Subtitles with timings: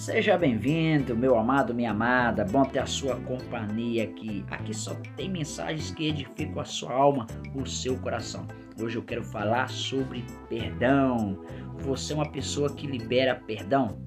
[0.00, 2.42] Seja bem-vindo, meu amado, minha amada.
[2.42, 4.42] Bom ter a sua companhia aqui.
[4.50, 8.48] Aqui só tem mensagens que edificam a sua alma, o seu coração.
[8.80, 11.44] Hoje eu quero falar sobre perdão.
[11.80, 14.00] Você é uma pessoa que libera perdão?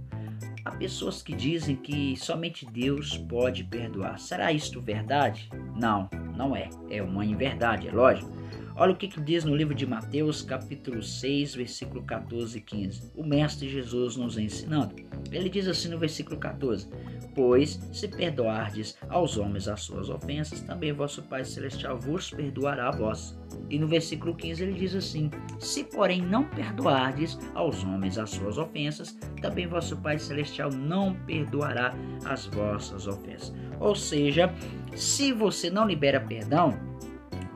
[0.66, 4.18] Há pessoas que dizem que somente Deus pode perdoar.
[4.18, 5.48] Será isto verdade?
[5.80, 6.71] Não, não é.
[6.89, 8.32] É uma inverdade, é lógico.
[8.76, 13.12] Olha o que, que diz no livro de Mateus, capítulo 6, versículo 14 e 15.
[13.16, 14.96] O Mestre Jesus nos ensinando.
[15.32, 16.90] Ele diz assim no versículo 14:
[17.36, 22.91] Pois, se perdoardes aos homens as suas ofensas, também vosso Pai Celestial vos perdoará a
[22.91, 23.38] vós.
[23.70, 25.30] E no versículo 15 ele diz assim:
[25.60, 31.94] Se, porém, não perdoardes aos homens as suas ofensas, também vosso Pai Celestial não perdoará
[32.26, 33.54] as vossas ofensas.
[33.80, 34.52] Ou seja,
[34.96, 36.76] se você não libera perdão,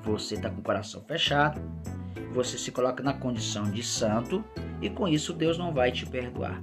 [0.08, 1.62] você está com o coração fechado,
[2.32, 4.44] você se coloca na condição de santo
[4.82, 6.62] e com isso Deus não vai te perdoar.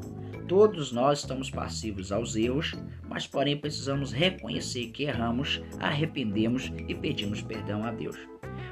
[0.48, 2.74] Todos nós estamos passivos aos erros,
[3.08, 8.16] mas porém precisamos reconhecer que erramos, arrependemos e pedimos perdão a Deus.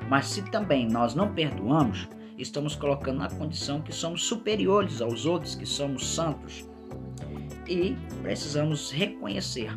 [0.09, 5.55] Mas se também nós não perdoamos, estamos colocando na condição que somos superiores aos outros,
[5.55, 6.69] que somos santos.
[7.69, 9.71] E precisamos reconhecer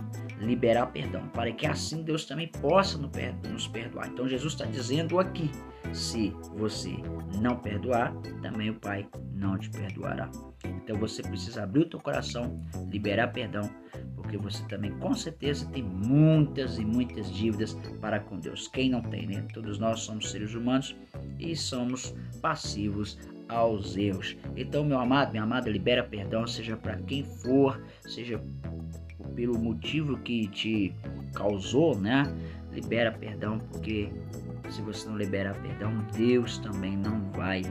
[0.46, 4.08] liberar perdão, para que assim Deus também possa nos perdoar.
[4.08, 5.50] Então Jesus está dizendo aqui:
[5.94, 6.96] se você
[7.42, 10.30] não perdoar, também o Pai não te perdoará.
[10.64, 13.70] Então você precisa abrir o teu coração, liberar perdão,
[14.16, 18.68] porque você também com certeza tem muitas e muitas dívidas para com Deus.
[18.68, 19.46] Quem não tem, né?
[19.54, 20.96] Todos nós somos seres humanos
[21.40, 24.36] e somos passivos aos erros.
[24.56, 28.42] Então, meu amado, minha amada, libera perdão, seja para quem for, seja
[29.36, 30.94] pelo motivo que te
[31.34, 32.24] causou, né?
[32.72, 34.10] Libera perdão, porque
[34.70, 37.62] se você não liberar perdão, Deus também não vai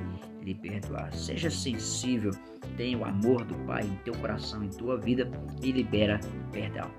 [0.42, 1.12] lhe perdoar.
[1.12, 2.30] Seja sensível,
[2.76, 5.30] tenha o amor do Pai em teu coração, em tua vida
[5.62, 6.20] e libera
[6.52, 6.90] perdão.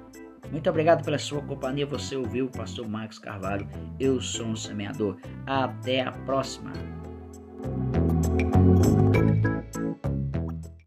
[0.52, 1.86] Muito obrigado pela sua companhia.
[1.88, 3.68] Você ouviu o pastor Marcos Carvalho.
[4.00, 5.18] Eu sou um semeador.
[5.46, 6.72] Até a próxima.